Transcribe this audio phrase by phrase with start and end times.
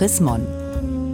[0.00, 0.46] Chrismon.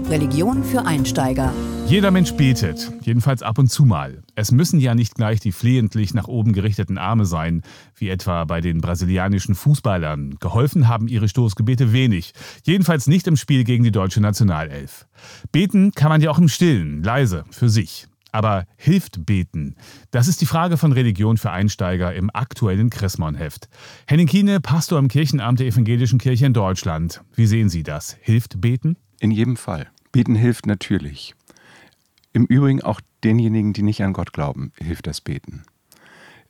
[0.08, 1.52] Religion für Einsteiger.
[1.88, 4.22] Jeder Mensch betet, jedenfalls ab und zu mal.
[4.36, 7.62] Es müssen ja nicht gleich die flehentlich nach oben gerichteten Arme sein,
[7.96, 10.36] wie etwa bei den brasilianischen Fußballern.
[10.38, 15.08] Geholfen haben ihre Stoßgebete wenig, jedenfalls nicht im Spiel gegen die deutsche Nationalelf.
[15.50, 18.06] Beten kann man ja auch im Stillen, leise, für sich.
[18.36, 19.76] Aber hilft beten?
[20.10, 23.70] Das ist die Frage von Religion für Einsteiger im aktuellen Chrismon-Heft.
[24.06, 27.22] Henning Kiene, Pastor im Kirchenamt der Evangelischen Kirche in Deutschland.
[27.34, 28.14] Wie sehen Sie das?
[28.20, 28.98] Hilft beten?
[29.20, 29.88] In jedem Fall.
[30.12, 31.34] Beten hilft natürlich.
[32.34, 35.62] Im Übrigen auch denjenigen, die nicht an Gott glauben, hilft das Beten.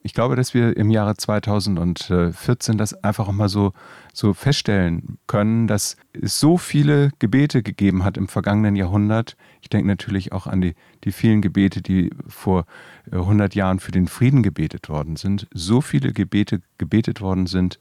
[0.01, 3.73] Ich glaube, dass wir im Jahre 2014 das einfach mal so,
[4.13, 9.35] so feststellen können, dass es so viele Gebete gegeben hat im vergangenen Jahrhundert.
[9.61, 12.65] Ich denke natürlich auch an die, die vielen Gebete, die vor
[13.11, 15.47] 100 äh, Jahren für den Frieden gebetet worden sind.
[15.53, 17.79] So viele Gebete gebetet worden sind,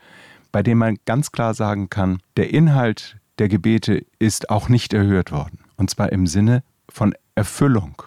[0.52, 5.30] bei denen man ganz klar sagen kann, der Inhalt der Gebete ist auch nicht erhört
[5.30, 5.58] worden.
[5.76, 8.02] Und zwar im Sinne von Erfüllung.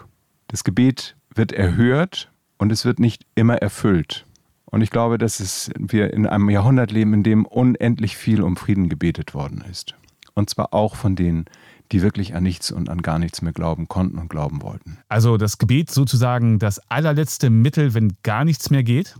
[0.48, 2.29] Das Gebet wird erhört
[2.60, 4.26] und es wird nicht immer erfüllt.
[4.66, 8.56] Und ich glaube, dass es, wir in einem Jahrhundert leben, in dem unendlich viel um
[8.56, 9.94] Frieden gebetet worden ist.
[10.34, 11.46] Und zwar auch von denen,
[11.90, 14.98] die wirklich an nichts und an gar nichts mehr glauben konnten und glauben wollten.
[15.08, 19.16] Also das Gebet sozusagen das allerletzte Mittel, wenn gar nichts mehr geht?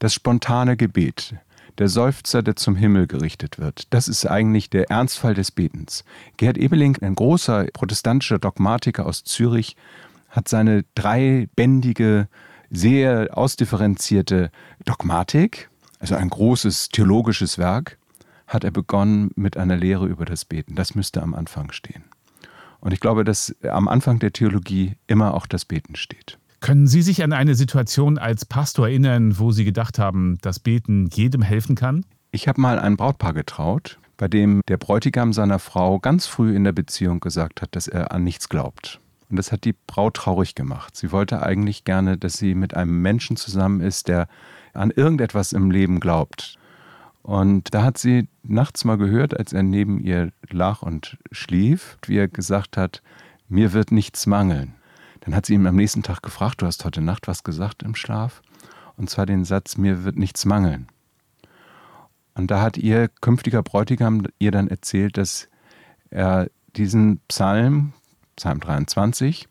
[0.00, 1.36] Das spontane Gebet,
[1.78, 3.86] der Seufzer, der zum Himmel gerichtet wird.
[3.90, 6.04] Das ist eigentlich der Ernstfall des Betens.
[6.36, 9.76] Gerd Ebeling, ein großer protestantischer Dogmatiker aus Zürich,
[10.28, 12.26] hat seine dreibändige,
[12.72, 14.50] sehr ausdifferenzierte
[14.84, 15.70] Dogmatik,
[16.00, 17.98] also ein großes theologisches Werk,
[18.48, 20.74] hat er begonnen mit einer Lehre über das Beten.
[20.74, 22.04] Das müsste am Anfang stehen.
[22.80, 26.38] Und ich glaube, dass am Anfang der Theologie immer auch das Beten steht.
[26.60, 31.08] Können Sie sich an eine Situation als Pastor erinnern, wo Sie gedacht haben, dass Beten
[31.12, 32.04] jedem helfen kann?
[32.30, 36.64] Ich habe mal ein Brautpaar getraut, bei dem der Bräutigam seiner Frau ganz früh in
[36.64, 39.00] der Beziehung gesagt hat, dass er an nichts glaubt.
[39.32, 40.94] Und das hat die Braut traurig gemacht.
[40.94, 44.28] Sie wollte eigentlich gerne, dass sie mit einem Menschen zusammen ist, der
[44.74, 46.58] an irgendetwas im Leben glaubt.
[47.22, 52.18] Und da hat sie nachts mal gehört, als er neben ihr lag und schlief, wie
[52.18, 53.00] er gesagt hat,
[53.48, 54.74] mir wird nichts mangeln.
[55.20, 57.94] Dann hat sie ihn am nächsten Tag gefragt, du hast heute Nacht was gesagt im
[57.94, 58.42] Schlaf?
[58.98, 60.88] Und zwar den Satz, mir wird nichts mangeln.
[62.34, 65.48] Und da hat ihr künftiger Bräutigam ihr dann erzählt, dass
[66.10, 67.94] er diesen Psalm,
[68.36, 69.48] Psalm 23,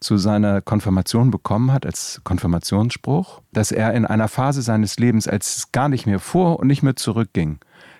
[0.00, 5.56] zu seiner Konfirmation bekommen hat als Konfirmationsspruch, dass er in einer Phase seines Lebens, als
[5.56, 7.58] es gar nicht mehr vor und nicht mehr zurückging,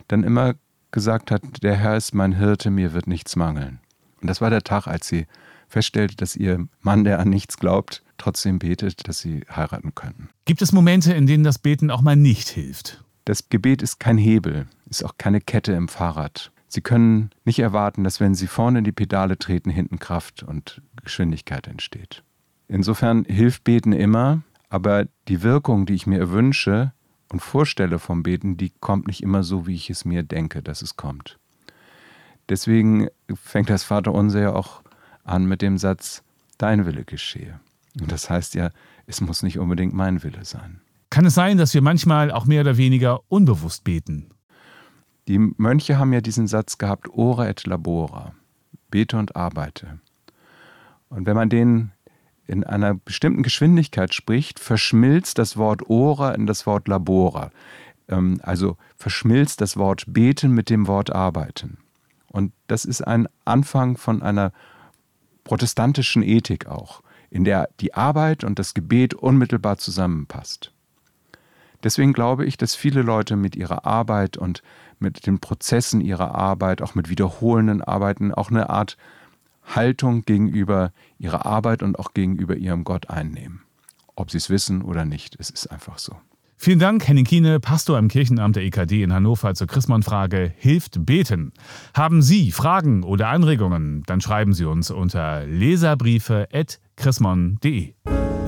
[0.08, 0.54] dann immer
[0.90, 3.80] gesagt hat, der Herr ist mein Hirte, mir wird nichts mangeln.
[4.20, 5.26] Und das war der Tag, als sie
[5.68, 10.28] feststellte, dass ihr Mann, der an nichts glaubt, trotzdem betet, dass sie heiraten können.
[10.44, 13.02] Gibt es Momente, in denen das Beten auch mal nicht hilft?
[13.24, 16.52] Das Gebet ist kein Hebel, ist auch keine Kette im Fahrrad.
[16.74, 20.80] Sie können nicht erwarten, dass wenn Sie vorne in die Pedale treten, hinten Kraft und
[21.04, 22.24] Geschwindigkeit entsteht.
[22.66, 24.40] Insofern hilft Beten immer,
[24.70, 26.94] aber die Wirkung, die ich mir wünsche
[27.28, 30.80] und vorstelle vom Beten, die kommt nicht immer so, wie ich es mir denke, dass
[30.80, 31.38] es kommt.
[32.48, 34.82] Deswegen fängt das Vaterunser ja auch
[35.24, 36.22] an mit dem Satz,
[36.56, 37.60] dein Wille geschehe.
[38.00, 38.70] Und das heißt ja,
[39.06, 40.80] es muss nicht unbedingt mein Wille sein.
[41.10, 44.30] Kann es sein, dass wir manchmal auch mehr oder weniger unbewusst beten?
[45.28, 48.34] Die Mönche haben ja diesen Satz gehabt, ora et labora,
[48.90, 50.00] bete und arbeite.
[51.08, 51.92] Und wenn man den
[52.46, 57.50] in einer bestimmten Geschwindigkeit spricht, verschmilzt das Wort ora in das Wort labora.
[58.08, 61.78] Ähm, also verschmilzt das Wort beten mit dem Wort arbeiten.
[62.28, 64.52] Und das ist ein Anfang von einer
[65.44, 70.71] protestantischen Ethik auch, in der die Arbeit und das Gebet unmittelbar zusammenpasst.
[71.82, 74.62] Deswegen glaube ich, dass viele Leute mit ihrer Arbeit und
[74.98, 78.96] mit den Prozessen ihrer Arbeit, auch mit wiederholenden Arbeiten, auch eine Art
[79.64, 83.62] Haltung gegenüber ihrer Arbeit und auch gegenüber ihrem Gott einnehmen.
[84.14, 86.14] Ob sie es wissen oder nicht, es ist einfach so.
[86.56, 91.52] Vielen Dank, Henning Kiene, Pastor im Kirchenamt der EKD in Hannover zur Chrismon-Frage Hilft beten.
[91.92, 94.04] Haben Sie Fragen oder Anregungen?
[94.06, 97.94] Dann schreiben Sie uns unter leserbriefe.chrismon.de.